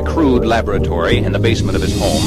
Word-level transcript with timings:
crude 0.00 0.44
laboratory 0.46 1.18
in 1.18 1.32
the 1.32 1.38
basement 1.38 1.76
of 1.76 1.82
his 1.82 1.98
home. 1.98 2.22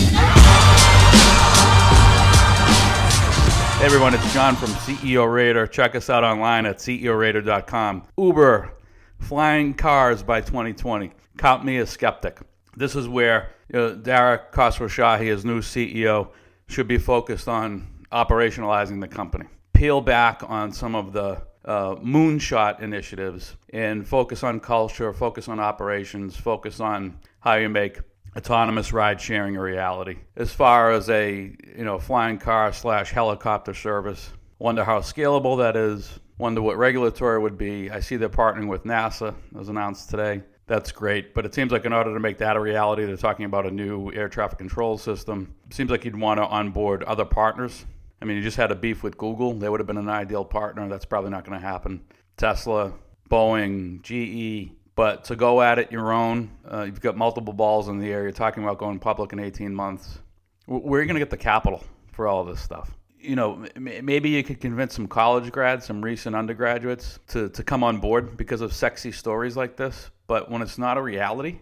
Hey 3.80 3.86
everyone, 3.86 4.14
it's 4.14 4.34
John 4.34 4.56
from 4.56 4.70
CEO 4.70 5.32
Raider. 5.32 5.68
Check 5.68 5.96
us 5.96 6.10
out 6.10 6.24
online 6.24 6.66
at 6.66 6.78
CEORaider.com. 6.78 8.04
Uber, 8.18 8.74
flying 9.20 9.74
cars 9.74 10.24
by 10.24 10.42
2020. 10.42 11.12
Count 11.38 11.66
me 11.66 11.78
a 11.78 11.86
skeptic. 11.86 12.40
This 12.76 12.96
is 12.96 13.08
where 13.08 13.52
you 13.70 13.80
know, 13.80 13.96
Dara 13.96 14.42
Khosrowshahi, 14.52 15.22
his 15.22 15.46
new 15.46 15.62
CEO, 15.62 16.30
should 16.68 16.88
be 16.88 16.98
focused 16.98 17.48
on 17.48 17.88
operationalizing 18.12 19.02
the 19.02 19.08
company. 19.08 19.46
Peel 19.74 20.02
back 20.02 20.42
on 20.48 20.72
some 20.72 20.96
of 20.96 21.14
the 21.14 21.42
uh, 21.66 21.96
moonshot 21.96 22.82
initiatives 22.82 23.56
and 23.74 24.08
focus 24.08 24.44
on 24.44 24.60
culture, 24.60 25.12
focus 25.14 25.48
on 25.48 25.60
operations, 25.60 26.38
focus 26.38 26.80
on 26.80 27.18
how 27.40 27.56
you 27.56 27.70
make 27.70 28.00
autonomous 28.36 28.94
ride 28.94 29.20
sharing 29.20 29.56
a 29.56 29.62
reality. 29.62 30.18
As 30.36 30.52
far 30.54 30.92
as 30.92 31.10
a 31.10 31.56
you 31.78 31.84
know 31.84 32.00
flying 32.00 32.38
car 32.38 32.72
slash 32.74 33.12
helicopter 33.12 33.74
service, 33.74 34.32
wonder 34.60 34.84
how 34.84 35.00
scalable 35.00 35.58
that 35.60 35.76
is. 35.76 36.20
Wonder 36.38 36.62
what 36.62 36.78
regulatory 36.78 37.40
would 37.40 37.58
be. 37.58 37.90
I 37.90 38.02
see 38.02 38.18
they're 38.18 38.28
partnering 38.28 38.68
with 38.68 38.84
NASA, 38.84 39.34
as 39.58 39.70
announced 39.70 40.10
today. 40.10 40.42
That's 40.68 40.92
great, 40.92 41.34
but 41.34 41.46
it 41.46 41.54
seems 41.54 41.72
like 41.72 41.86
in 41.86 41.94
order 41.94 42.14
to 42.14 42.20
make 42.20 42.40
that 42.40 42.58
a 42.58 42.60
reality, 42.60 43.06
they're 43.06 43.16
talking 43.16 43.46
about 43.46 43.66
a 43.66 43.72
new 43.72 44.12
air 44.12 44.28
traffic 44.28 44.58
control 44.58 44.98
system. 44.98 45.54
Seems 45.70 45.92
like 45.92 46.04
you'd 46.04 46.20
want 46.20 46.40
to 46.40 46.46
onboard 46.46 47.04
other 47.04 47.24
partners. 47.24 47.86
I 48.26 48.28
mean, 48.28 48.38
you 48.38 48.44
just 48.44 48.58
had 48.58 48.72
a 48.72 48.76
beef 48.76 49.04
with 49.04 49.20
Google. 49.20 49.54
They 49.54 49.70
would 49.70 49.80
have 49.80 49.86
been 49.86 50.00
an 50.00 50.10
ideal 50.10 50.44
partner. 50.44 50.90
That's 50.90 51.06
probably 51.06 51.30
not 51.30 51.46
going 51.46 51.62
to 51.62 51.64
happen. 51.64 52.04
Tesla, 52.38 52.92
Boeing, 53.30 54.02
GE, 54.02 54.72
but 54.96 55.26
to 55.26 55.36
go 55.36 55.62
at 55.62 55.78
it 55.78 55.92
your 55.92 56.12
own, 56.12 56.50
uh, 56.68 56.86
you've 56.88 57.02
got 57.02 57.16
multiple 57.16 57.54
balls 57.54 57.88
in 57.88 58.00
the 58.00 58.12
air. 58.12 58.24
You're 58.24 58.32
talking 58.32 58.64
about 58.64 58.80
going 58.80 58.98
public 58.98 59.32
in 59.32 59.40
18 59.40 59.76
months. 59.76 60.18
Where 60.66 61.00
are 61.00 61.04
you 61.04 61.08
going 61.08 61.20
to 61.20 61.20
get 61.20 61.30
the 61.30 61.38
capital 61.38 61.84
for 62.14 62.28
all 62.28 62.44
this 62.44 62.60
stuff? 62.60 62.98
You 63.20 63.36
know, 63.36 63.64
maybe 63.78 64.30
you 64.30 64.44
could 64.44 64.60
convince 64.60 64.96
some 64.96 65.06
college 65.06 65.52
grads, 65.52 65.86
some 65.86 66.04
recent 66.04 66.36
undergraduates 66.36 67.20
to, 67.28 67.50
to 67.50 67.64
come 67.64 67.84
on 67.84 68.00
board 68.00 68.38
because 68.38 68.62
of 68.62 68.74
sexy 68.74 69.12
stories 69.12 69.56
like 69.56 69.78
this. 69.78 70.10
But 70.26 70.50
when 70.50 70.64
it's 70.64 70.80
not 70.80 70.98
a 70.98 71.02
reality, 71.04 71.60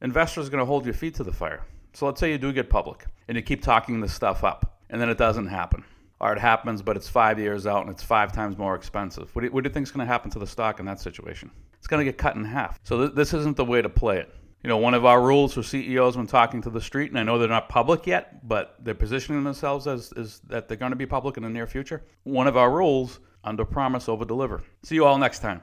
investors 0.00 0.48
are 0.48 0.50
going 0.50 0.62
to 0.62 0.66
hold 0.66 0.86
your 0.86 0.94
feet 0.94 1.14
to 1.16 1.24
the 1.24 1.32
fire. 1.32 1.62
So 1.92 2.06
let's 2.06 2.20
say 2.20 2.32
you 2.32 2.38
do 2.38 2.54
get 2.54 2.70
public 2.70 3.04
and 3.28 3.36
you 3.36 3.42
keep 3.42 3.62
talking 3.62 4.00
this 4.00 4.14
stuff 4.14 4.44
up 4.44 4.69
and 4.90 5.00
then 5.00 5.08
it 5.08 5.18
doesn't 5.18 5.46
happen. 5.46 5.84
Or 6.20 6.34
it 6.34 6.38
happens, 6.38 6.82
but 6.82 6.96
it's 6.96 7.08
five 7.08 7.38
years 7.38 7.66
out 7.66 7.80
and 7.82 7.90
it's 7.90 8.02
five 8.02 8.30
times 8.32 8.58
more 8.58 8.74
expensive. 8.74 9.34
What 9.34 9.40
do 9.40 9.46
you, 9.46 9.52
what 9.52 9.64
do 9.64 9.68
you 9.68 9.72
think 9.72 9.86
is 9.86 9.90
going 9.90 10.06
to 10.06 10.12
happen 10.12 10.30
to 10.32 10.38
the 10.38 10.46
stock 10.46 10.78
in 10.78 10.84
that 10.84 11.00
situation? 11.00 11.50
It's 11.78 11.86
going 11.86 12.04
to 12.04 12.04
get 12.04 12.18
cut 12.18 12.36
in 12.36 12.44
half. 12.44 12.78
So 12.82 12.98
th- 12.98 13.14
this 13.14 13.32
isn't 13.32 13.56
the 13.56 13.64
way 13.64 13.80
to 13.80 13.88
play 13.88 14.18
it. 14.18 14.34
You 14.62 14.68
know, 14.68 14.76
one 14.76 14.92
of 14.92 15.06
our 15.06 15.22
rules 15.22 15.54
for 15.54 15.62
CEOs 15.62 16.18
when 16.18 16.26
talking 16.26 16.60
to 16.62 16.68
the 16.68 16.82
street, 16.82 17.10
and 17.10 17.18
I 17.18 17.22
know 17.22 17.38
they're 17.38 17.48
not 17.48 17.70
public 17.70 18.06
yet, 18.06 18.46
but 18.46 18.76
they're 18.80 18.94
positioning 18.94 19.42
themselves 19.42 19.86
as 19.86 20.12
is 20.12 20.40
that 20.48 20.68
they're 20.68 20.76
going 20.76 20.92
to 20.92 20.96
be 20.96 21.06
public 21.06 21.38
in 21.38 21.42
the 21.42 21.48
near 21.48 21.66
future. 21.66 22.04
One 22.24 22.46
of 22.46 22.58
our 22.58 22.70
rules: 22.70 23.20
under 23.42 23.64
promise, 23.64 24.06
over 24.06 24.26
deliver. 24.26 24.62
See 24.82 24.96
you 24.96 25.06
all 25.06 25.16
next 25.16 25.38
time. 25.38 25.62